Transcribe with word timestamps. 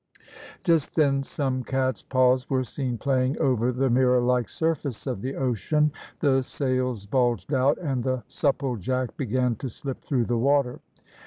Just 0.63 0.95
then 0.95 1.21
some 1.21 1.63
cat's 1.63 2.01
paws 2.01 2.49
were 2.49 2.63
seen 2.63 2.97
playing 2.97 3.37
over 3.37 3.71
the 3.71 3.87
mirror 3.91 4.19
like 4.19 4.49
surface 4.49 5.05
of 5.05 5.21
the 5.21 5.35
ocean, 5.35 5.91
the 6.21 6.41
sails 6.41 7.05
bulged 7.05 7.53
out, 7.53 7.77
and 7.77 8.03
the 8.03 8.23
Supplejack 8.27 9.15
began 9.15 9.55
to 9.57 9.69
slip 9.69 10.01
through 10.03 10.25
the 10.25 10.39
water. 10.39 10.79